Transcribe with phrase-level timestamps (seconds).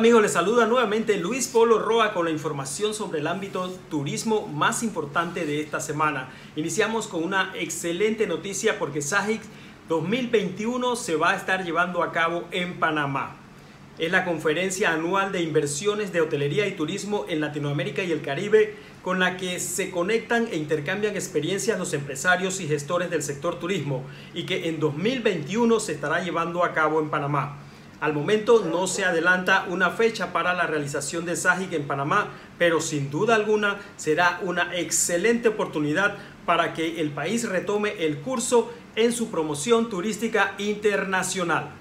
[0.00, 4.82] amigos, les saluda nuevamente Luis Polo Roa con la información sobre el ámbito turismo más
[4.82, 6.30] importante de esta semana.
[6.56, 9.42] Iniciamos con una excelente noticia porque SAGIC
[9.90, 13.36] 2021 se va a estar llevando a cabo en Panamá.
[13.98, 18.76] Es la conferencia anual de inversiones de hotelería y turismo en Latinoamérica y el Caribe
[19.02, 24.06] con la que se conectan e intercambian experiencias los empresarios y gestores del sector turismo
[24.32, 27.66] y que en 2021 se estará llevando a cabo en Panamá.
[28.00, 32.80] Al momento no se adelanta una fecha para la realización de SAGIC en Panamá, pero
[32.80, 39.12] sin duda alguna será una excelente oportunidad para que el país retome el curso en
[39.12, 41.72] su promoción turística internacional.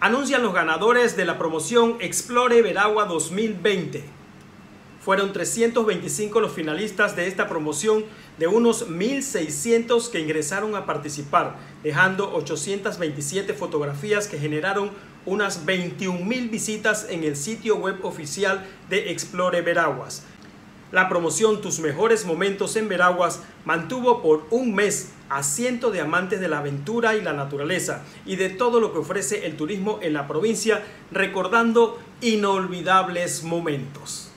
[0.00, 4.21] Anuncian los ganadores de la promoción Explore Veragua 2020.
[5.04, 8.04] Fueron 325 los finalistas de esta promoción
[8.38, 14.92] de unos 1.600 que ingresaron a participar, dejando 827 fotografías que generaron
[15.26, 20.22] unas 21.000 visitas en el sitio web oficial de Explore Veraguas.
[20.92, 26.38] La promoción Tus mejores momentos en Veraguas mantuvo por un mes a cientos de amantes
[26.38, 30.12] de la aventura y la naturaleza y de todo lo que ofrece el turismo en
[30.12, 34.31] la provincia, recordando inolvidables momentos.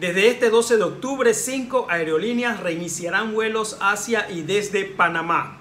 [0.00, 5.58] Desde este 12 de octubre, cinco aerolíneas reiniciarán vuelos hacia y desde Panamá.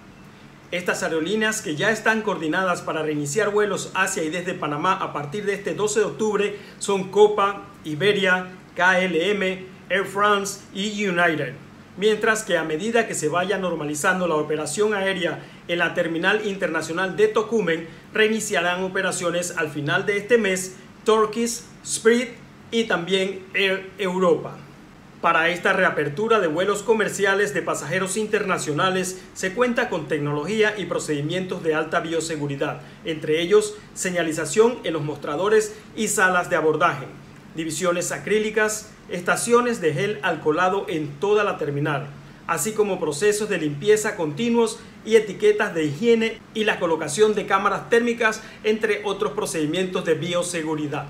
[0.70, 5.44] Estas aerolíneas que ya están coordinadas para reiniciar vuelos hacia y desde Panamá a partir
[5.44, 9.42] de este 12 de octubre son Copa, Iberia, KLM,
[9.90, 11.56] Air France y United.
[11.98, 17.18] Mientras que a medida que se vaya normalizando la operación aérea en la terminal internacional
[17.18, 24.58] de Tocumen, reiniciarán operaciones al final de este mes Turkish, Spirit y también Air Europa.
[25.22, 31.64] Para esta reapertura de vuelos comerciales de pasajeros internacionales se cuenta con tecnología y procedimientos
[31.64, 37.08] de alta bioseguridad, entre ellos señalización en los mostradores y salas de abordaje,
[37.56, 42.08] divisiones acrílicas, estaciones de gel alcoholado en toda la terminal,
[42.46, 47.90] así como procesos de limpieza continuos y etiquetas de higiene y la colocación de cámaras
[47.90, 51.08] térmicas, entre otros procedimientos de bioseguridad.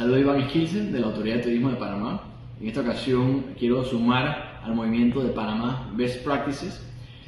[0.00, 2.22] Saludos Iván Skilsen de la Autoridad de Turismo de Panamá.
[2.58, 6.80] En esta ocasión quiero sumar al movimiento de Panamá Best Practices,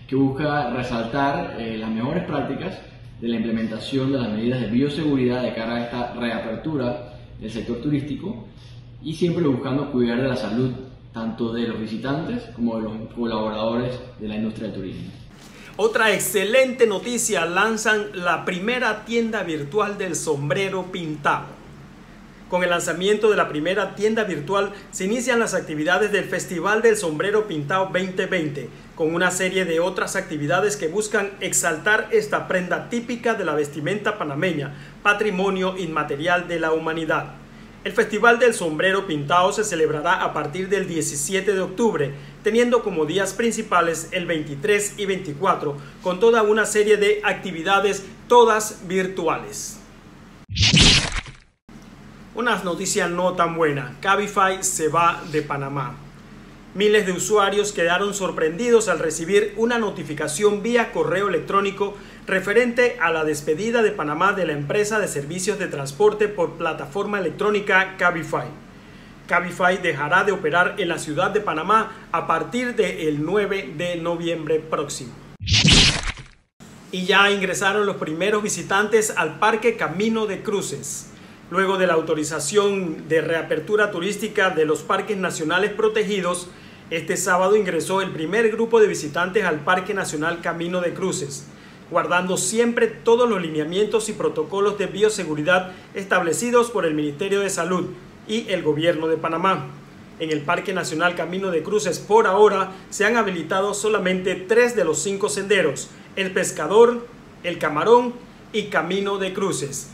[0.09, 2.79] que busca resaltar eh, las mejores prácticas
[3.21, 7.77] de la implementación de las medidas de bioseguridad de cara a esta reapertura del sector
[7.83, 8.47] turístico
[9.03, 10.71] y siempre buscando cuidar de la salud
[11.13, 15.11] tanto de los visitantes como de los colaboradores de la industria del turismo.
[15.77, 21.62] Otra excelente noticia, lanzan la primera tienda virtual del sombrero pintado.
[22.53, 26.99] Con el lanzamiento de la primera tienda virtual se inician las actividades del Festival del
[26.99, 33.33] Sombrero Pintado 2020, con una serie de otras actividades que buscan exaltar esta prenda típica
[33.33, 37.37] de la vestimenta panameña, patrimonio inmaterial de la humanidad.
[37.85, 42.13] El Festival del Sombrero Pintado se celebrará a partir del 17 de octubre,
[42.45, 48.87] teniendo como días principales el 23 y 24, con toda una serie de actividades, todas
[48.87, 49.79] virtuales.
[52.35, 53.97] Una noticia no tan buena.
[54.01, 55.97] Cabify se va de Panamá.
[56.75, 61.95] Miles de usuarios quedaron sorprendidos al recibir una notificación vía correo electrónico
[62.27, 67.19] referente a la despedida de Panamá de la empresa de servicios de transporte por plataforma
[67.19, 68.47] electrónica Cabify.
[69.27, 74.59] Cabify dejará de operar en la ciudad de Panamá a partir del 9 de noviembre
[74.59, 75.13] próximo.
[76.91, 81.12] Y ya ingresaron los primeros visitantes al Parque Camino de Cruces.
[81.53, 86.49] Luego de la autorización de reapertura turística de los parques nacionales protegidos,
[86.89, 91.45] este sábado ingresó el primer grupo de visitantes al Parque Nacional Camino de Cruces
[91.91, 97.91] guardando siempre todos los lineamientos y protocolos de bioseguridad establecidos por el Ministerio de Salud
[98.27, 99.67] y el Gobierno de Panamá.
[100.21, 104.87] En el Parque Nacional Camino de Cruces por ahora se han habilitado solamente tres de
[104.87, 107.07] los cinco senderos, el Pescador,
[107.45, 108.15] el Camarón
[108.55, 109.91] y Camino de Cruces.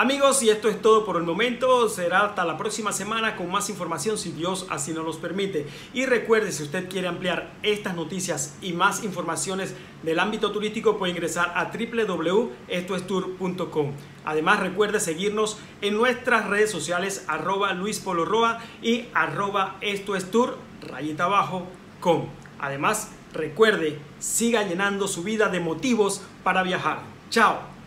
[0.00, 1.86] Amigos, y esto es todo por el momento.
[1.90, 5.66] Será hasta la próxima semana con más información si Dios así nos permite.
[5.92, 11.12] Y recuerde, si usted quiere ampliar estas noticias y más informaciones del ámbito turístico, puede
[11.12, 13.92] ingresar a www.estoestour.com.
[14.24, 18.02] Además, recuerde seguirnos en nuestras redes sociales arroba Luis
[18.80, 21.28] y arroba estoestour, rayita.
[22.58, 27.02] Además, recuerde, siga llenando su vida de motivos para viajar.
[27.28, 27.79] Chao.